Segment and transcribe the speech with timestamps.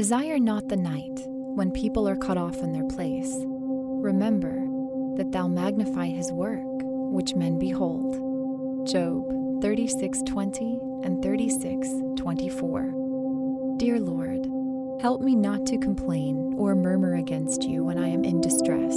[0.00, 3.34] Desire not the night when people are cut off in their place.
[3.44, 4.66] Remember
[5.18, 6.64] that thou magnify his work,
[7.12, 8.14] which men behold.
[8.88, 12.94] Job 36:20 and 36:24.
[13.76, 14.48] Dear Lord,
[15.02, 18.96] help me not to complain or murmur against you when I am in distress.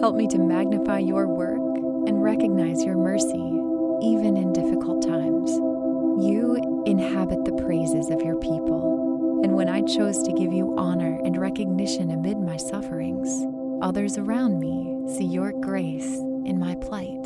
[0.00, 1.58] Help me to magnify your work
[2.06, 3.58] and recognize your mercy
[4.00, 5.50] even in difficult times.
[6.24, 8.91] You inhabit the praises of your people,
[9.42, 13.44] and when I chose to give you honor and recognition amid my sufferings,
[13.82, 17.22] others around me see your grace in my plight.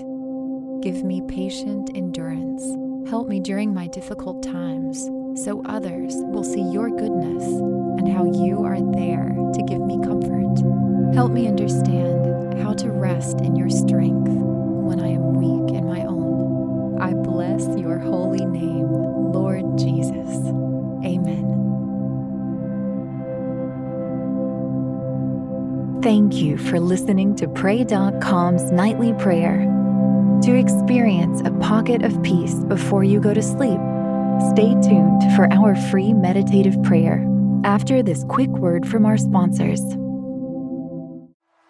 [0.80, 2.64] Give me patient endurance.
[3.08, 5.08] Help me during my difficult times
[5.44, 11.14] so others will see your goodness and how you are there to give me comfort.
[11.14, 16.00] Help me understand how to rest in your strength when I am weak in my
[16.00, 16.98] own.
[17.00, 20.25] I bless your holy name, Lord Jesus.
[26.06, 29.66] Thank you for listening to Pray.com's nightly prayer.
[30.42, 33.80] To experience a pocket of peace before you go to sleep,
[34.52, 37.26] stay tuned for our free meditative prayer
[37.64, 39.80] after this quick word from our sponsors.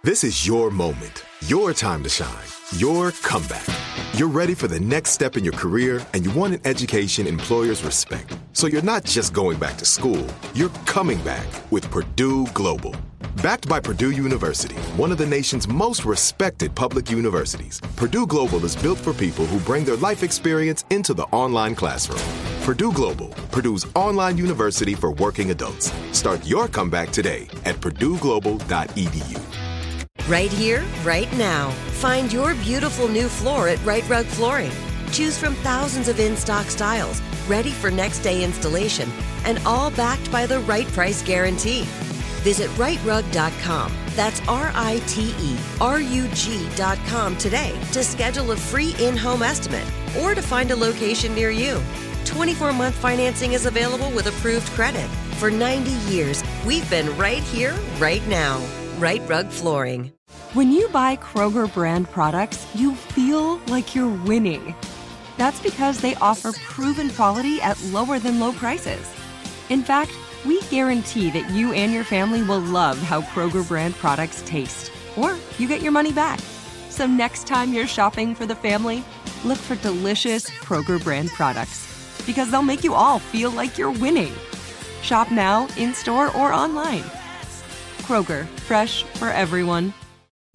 [0.05, 3.65] This is your moment, your time to shine, your comeback.
[4.13, 7.83] You're ready for the next step in your career and you want an education employers
[7.83, 8.37] respect.
[8.53, 12.95] So you're not just going back to school, you're coming back with Purdue Global.
[13.43, 18.75] Backed by Purdue University, one of the nation's most respected public universities, Purdue Global is
[18.75, 22.23] built for people who bring their life experience into the online classroom.
[22.63, 25.93] Purdue Global, Purdue's online university for working adults.
[26.13, 29.39] Start your comeback today at purdueglobal.edu.
[30.29, 31.71] Right here, right now.
[32.01, 34.73] Find your beautiful new floor at Rite Rug Flooring.
[35.13, 39.11] Choose from thousands of in stock styles, ready for next day installation,
[39.45, 41.87] and all backed by the right price guarantee.
[42.47, 43.93] Visit riterug.com.
[44.15, 49.43] That's R I T E R U G.com today to schedule a free in home
[49.43, 51.83] estimate or to find a location near you.
[52.25, 55.09] 24 month financing is available with approved credit.
[55.41, 58.65] For 90 years, we've been right here, right now.
[58.99, 60.13] Rite Rug Flooring.
[60.53, 64.73] When you buy Kroger brand products, you feel like you're winning.
[65.37, 69.05] That's because they offer proven quality at lower than low prices.
[69.69, 70.13] In fact,
[70.47, 75.37] we guarantee that you and your family will love how Kroger brand products taste, or
[75.59, 76.41] you get your money back.
[76.89, 79.05] So next time you're shopping for the family,
[79.45, 84.33] look for delicious Kroger brand products because they'll make you all feel like you're winning.
[85.03, 87.05] Shop now, in store, or online.
[88.03, 89.93] Kroger, fresh for everyone.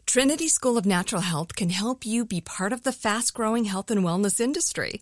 [0.06, 3.90] Trinity School of Natural Health can help you be part of the fast growing health
[3.90, 5.02] and wellness industry.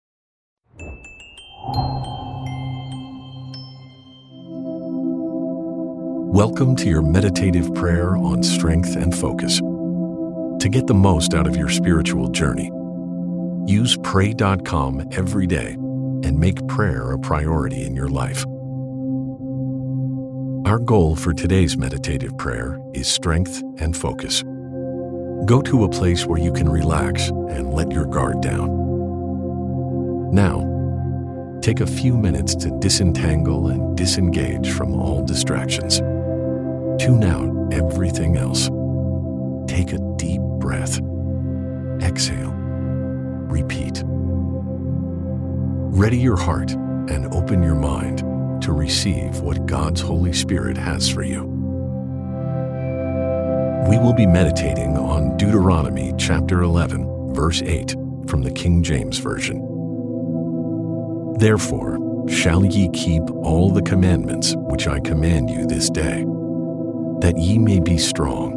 [6.33, 9.59] Welcome to your meditative prayer on strength and focus.
[9.59, 12.71] To get the most out of your spiritual journey,
[13.69, 18.45] use pray.com every day and make prayer a priority in your life.
[20.65, 24.41] Our goal for today's meditative prayer is strength and focus.
[25.45, 28.69] Go to a place where you can relax and let your guard down.
[30.33, 36.01] Now, take a few minutes to disentangle and disengage from all distractions.
[37.01, 38.67] Tune out everything else.
[39.67, 40.99] Take a deep breath.
[41.99, 42.51] Exhale.
[43.49, 44.03] Repeat.
[44.05, 48.19] Ready your heart and open your mind
[48.61, 51.41] to receive what God's Holy Spirit has for you.
[53.89, 57.95] We will be meditating on Deuteronomy chapter 11, verse 8
[58.27, 59.57] from the King James Version.
[61.39, 61.97] Therefore,
[62.29, 66.25] shall ye keep all the commandments which I command you this day,
[67.21, 68.53] that ye may be strong,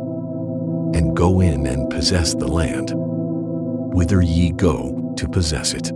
[0.94, 5.92] and go in and possess the land, whither ye go to possess it.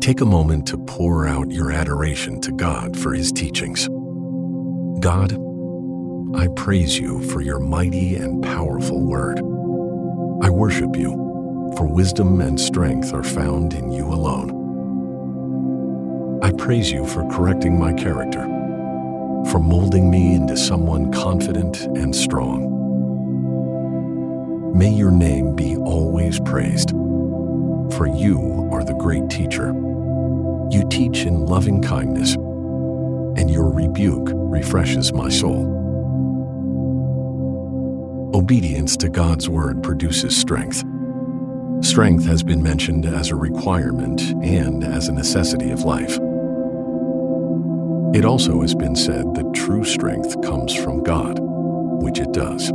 [0.00, 3.88] Take a moment to pour out your adoration to God for his teachings.
[5.00, 5.32] God,
[6.36, 9.40] I praise you for your mighty and powerful word.
[10.42, 11.10] I worship you,
[11.76, 14.56] for wisdom and strength are found in you alone.
[16.42, 18.46] I praise you for correcting my character,
[19.48, 22.68] for molding me into someone confident and strong.
[24.74, 26.90] May your name be always praised.
[26.90, 29.72] For you are the great teacher.
[30.70, 35.76] You teach in loving kindness, and your rebuke refreshes my soul.
[38.32, 40.84] Obedience to God's word produces strength.
[41.82, 46.18] Strength has been mentioned as a requirement and as a necessity of life.
[48.12, 51.38] It also has been said that true strength comes from God,
[52.02, 52.72] which it does.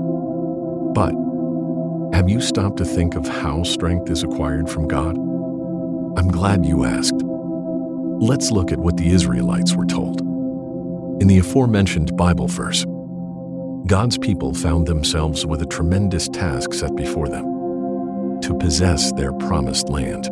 [0.94, 1.14] But
[2.14, 5.18] have you stopped to think of how strength is acquired from God?
[6.18, 7.22] I'm glad you asked.
[7.22, 10.22] Let's look at what the Israelites were told.
[11.22, 12.86] In the aforementioned Bible verse,
[13.88, 19.90] God's people found themselves with a tremendous task set before them to possess their promised
[19.90, 20.30] land.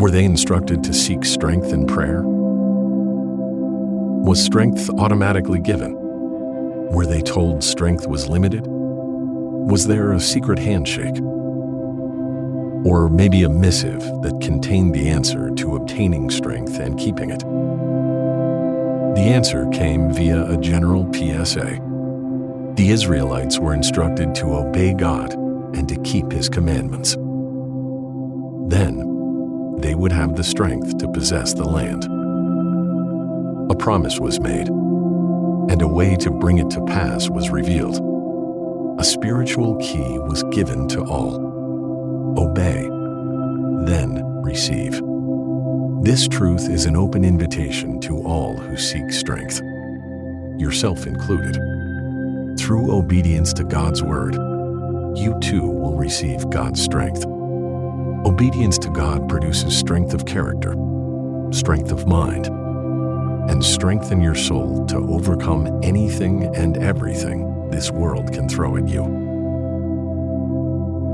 [0.00, 2.24] Were they instructed to seek strength in prayer?
[4.24, 5.92] Was strength automatically given?
[6.90, 8.64] Were they told strength was limited?
[8.66, 11.20] Was there a secret handshake?
[12.86, 17.40] Or maybe a missive that contained the answer to obtaining strength and keeping it?
[19.14, 21.78] The answer came via a general PSA.
[22.76, 27.14] The Israelites were instructed to obey God and to keep His commandments.
[28.70, 32.08] Then they would have the strength to possess the land.
[33.70, 37.96] A promise was made, and a way to bring it to pass was revealed.
[39.00, 41.36] A spiritual key was given to all.
[42.38, 42.82] Obey,
[43.86, 45.00] then receive.
[46.02, 49.62] This truth is an open invitation to all who seek strength,
[50.58, 51.54] yourself included.
[52.58, 54.34] Through obedience to God's word,
[55.16, 57.24] you too will receive God's strength.
[58.26, 60.74] Obedience to God produces strength of character,
[61.50, 62.46] strength of mind,
[63.48, 69.24] and strengthen your soul to overcome anything and everything this world can throw at you.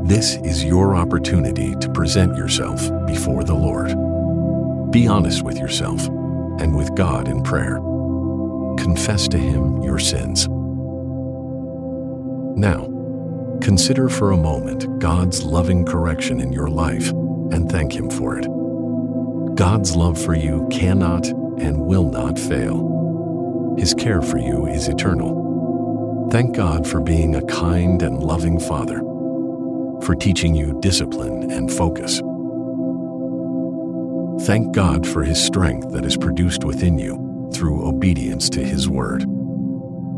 [0.05, 4.91] This is your opportunity to present yourself before the Lord.
[4.91, 6.07] Be honest with yourself
[6.61, 7.77] and with God in prayer.
[8.77, 10.49] Confess to Him your sins.
[12.59, 12.87] Now,
[13.63, 18.47] consider for a moment God's loving correction in your life and thank Him for it.
[19.55, 21.27] God's love for you cannot
[21.61, 23.77] and will not fail.
[23.79, 26.29] His care for you is eternal.
[26.31, 29.01] Thank God for being a kind and loving Father,
[30.03, 32.21] for teaching you discipline and focus.
[34.47, 39.25] Thank God for His strength that is produced within you through obedience to His Word.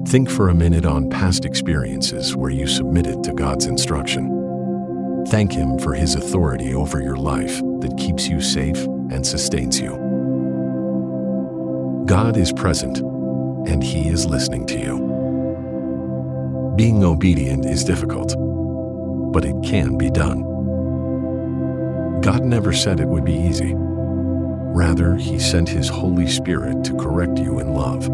[0.09, 5.25] Think for a minute on past experiences where you submitted to God's instruction.
[5.29, 8.79] Thank Him for His authority over your life that keeps you safe
[9.11, 10.02] and sustains you.
[12.07, 16.75] God is present and He is listening to you.
[16.77, 18.35] Being obedient is difficult,
[19.33, 20.43] but it can be done.
[22.21, 23.75] God never said it would be easy.
[23.77, 28.09] Rather, He sent His Holy Spirit to correct you in love.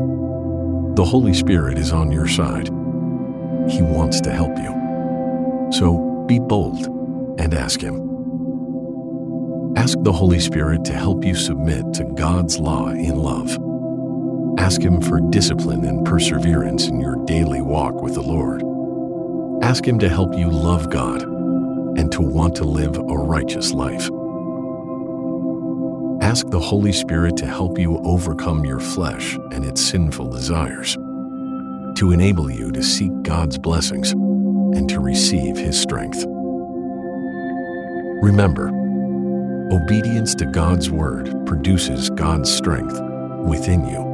[0.96, 2.69] The Holy Spirit is on your side.
[3.70, 5.70] He wants to help you.
[5.73, 6.87] So be bold
[7.40, 8.05] and ask Him.
[9.76, 13.56] Ask the Holy Spirit to help you submit to God's law in love.
[14.58, 18.60] Ask Him for discipline and perseverance in your daily walk with the Lord.
[19.62, 24.11] Ask Him to help you love God and to want to live a righteous life.
[26.21, 32.11] Ask the Holy Spirit to help you overcome your flesh and its sinful desires, to
[32.12, 36.25] enable you to seek God's blessings and to receive His strength.
[38.23, 38.71] Remember,
[39.73, 43.00] obedience to God's Word produces God's strength
[43.47, 44.07] within you.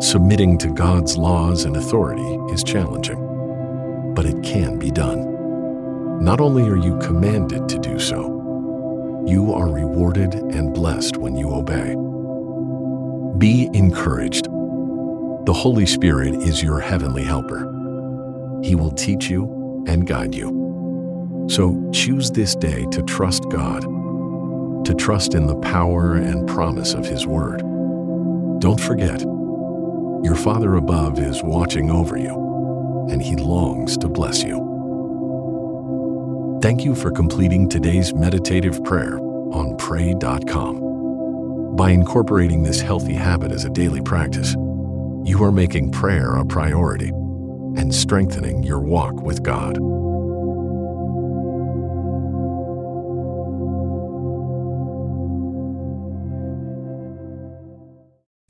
[0.00, 6.24] Submitting to God's laws and authority is challenging, but it can be done.
[6.24, 11.50] Not only are you commanded to do so, you are rewarded and blessed when you
[11.50, 11.96] obey.
[13.38, 14.44] Be encouraged.
[14.44, 17.64] The Holy Spirit is your heavenly helper.
[18.62, 21.46] He will teach you and guide you.
[21.50, 23.82] So choose this day to trust God,
[24.84, 27.58] to trust in the power and promise of His Word.
[28.60, 29.24] Don't forget,
[30.22, 34.66] your Father above is watching over you, and He longs to bless you.
[36.62, 41.76] Thank you for completing today's meditative prayer on pray.com.
[41.76, 44.54] By incorporating this healthy habit as a daily practice,
[45.24, 49.78] you are making prayer a priority and strengthening your walk with God.